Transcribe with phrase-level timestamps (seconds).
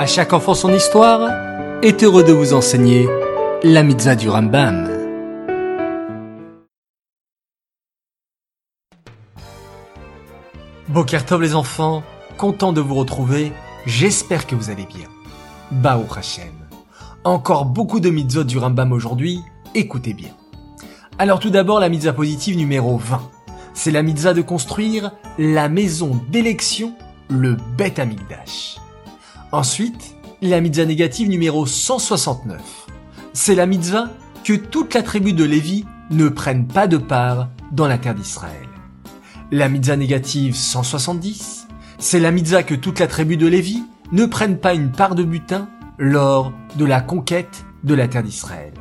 [0.00, 1.30] À chaque enfant son histoire
[1.82, 3.06] est heureux de vous enseigner
[3.62, 4.88] la mitzvah du Rambam.
[10.88, 12.02] Bokertov les enfants,
[12.38, 13.52] content de vous retrouver,
[13.84, 15.06] j'espère que vous allez bien.
[15.70, 16.54] Bao Hashem.
[17.24, 19.42] Encore beaucoup de mitzvot du Rambam aujourd'hui,
[19.74, 20.30] écoutez bien.
[21.18, 23.20] Alors tout d'abord la mitzvah positive numéro 20.
[23.74, 26.94] C'est la mitzvah de construire la maison d'élection,
[27.28, 28.78] le Bet Amigdash.
[29.52, 32.60] Ensuite, la mitzvah négative numéro 169.
[33.32, 34.08] C'est la mitzvah
[34.44, 38.68] que toute la tribu de Lévi ne prenne pas de part dans la terre d'Israël.
[39.50, 41.66] La mitzvah négative 170,
[41.98, 45.24] c'est la mitzvah que toute la tribu de Lévi ne prenne pas une part de
[45.24, 48.72] butin lors de la conquête de la terre d'Israël.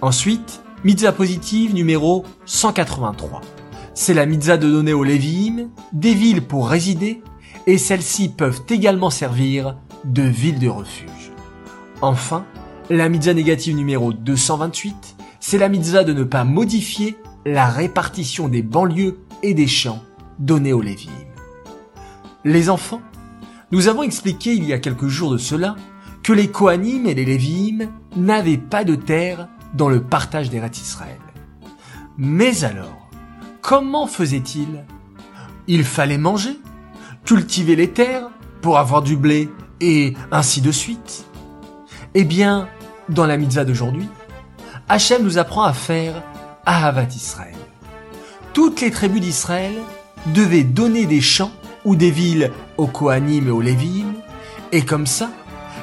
[0.00, 3.42] Ensuite, mitzvah positive numéro 183.
[3.92, 7.22] C'est la mitzvah de donner aux Lévi'im des villes pour résider
[7.66, 11.32] et celles-ci peuvent également servir de villes de refuge.
[12.00, 12.44] Enfin,
[12.90, 18.62] la mitzvah négative numéro 228, c'est la mitzvah de ne pas modifier la répartition des
[18.62, 20.02] banlieues et des champs
[20.38, 21.10] donnés aux Lévi'im.
[22.44, 23.02] Les enfants,
[23.72, 25.74] nous avons expliqué il y a quelques jours de cela
[26.22, 30.78] que les Kohanim et les Lévi'im n'avaient pas de terre dans le partage des rêtes
[30.78, 31.18] Israël.
[32.18, 33.08] Mais alors,
[33.60, 34.84] comment faisaient-ils?
[35.66, 36.56] Il fallait manger,
[37.26, 38.30] cultiver les terres
[38.62, 41.26] pour avoir du blé et ainsi de suite.
[42.14, 42.68] Eh bien,
[43.08, 44.08] dans la mitzvah d'aujourd'hui,
[44.88, 46.22] Hachem nous apprend à faire
[46.64, 47.56] Ahavat Israël.
[48.52, 49.74] Toutes les tribus d'Israël
[50.34, 51.52] devaient donner des champs
[51.84, 54.14] ou des villes aux Kohanim et aux Lévi'im,
[54.72, 55.30] et comme ça,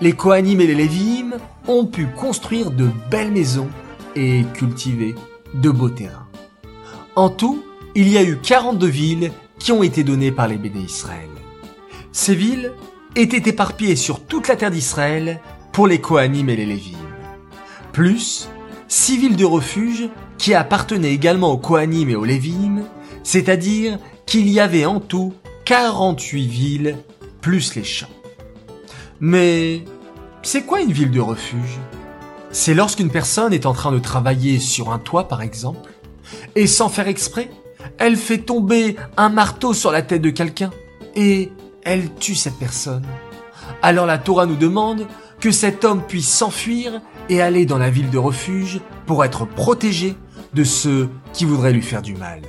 [0.00, 1.34] les Kohanim et les Lévi'im
[1.66, 3.68] ont pu construire de belles maisons
[4.16, 5.14] et cultiver
[5.54, 6.26] de beaux terrains.
[7.14, 7.64] En tout,
[7.94, 11.28] il y a eu 42 villes qui ont été données par les béné Israël.
[12.12, 12.72] Ces villes
[13.16, 15.40] étaient éparpillées sur toute la terre d'Israël
[15.72, 16.98] pour les Kohanim et les Lévi'im.
[17.92, 18.48] Plus,
[18.86, 22.84] six villes de refuge qui appartenaient également aux Kohanim et aux Lévi'im,
[23.22, 26.96] c'est-à-dire qu'il y avait en tout 48 villes
[27.40, 28.06] plus les champs.
[29.20, 29.84] Mais
[30.42, 31.78] c'est quoi une ville de refuge?
[32.50, 35.90] C'est lorsqu'une personne est en train de travailler sur un toit par exemple,
[36.56, 37.50] et sans faire exprès,
[37.98, 40.70] elle fait tomber un marteau sur la tête de quelqu'un,
[41.14, 41.50] et
[41.84, 43.04] elle tue cette personne.
[43.82, 45.06] Alors la Torah nous demande
[45.40, 50.16] que cet homme puisse s'enfuir et aller dans la ville de refuge pour être protégé
[50.54, 52.42] de ceux qui voudraient lui faire du mal.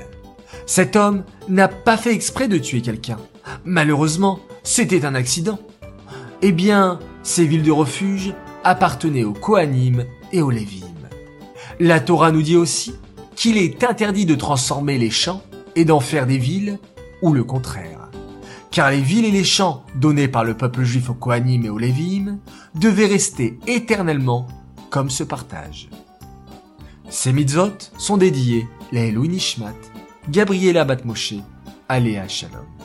[0.66, 3.18] Cet homme n'a pas fait exprès de tuer quelqu'un.
[3.66, 5.60] Malheureusement, c'était un accident.
[6.42, 10.86] Eh bien, ces villes de refuge appartenaient aux Kohanim et aux Lévim.
[11.80, 12.94] La Torah nous dit aussi
[13.40, 15.42] qu'il est interdit de transformer les champs
[15.78, 16.78] et d'en faire des villes,
[17.22, 18.10] ou le contraire.
[18.70, 21.78] Car les villes et les champs donnés par le peuple juif aux Kohanim et aux
[21.78, 22.40] Lévim
[22.76, 24.46] devaient rester éternellement
[24.90, 25.88] comme ce partage.
[27.10, 29.74] Ces mitzvot sont dédiés les Louis Nishmat,
[30.30, 31.36] Gabriela Batmoshe,
[31.88, 32.79] Aléa Shalom.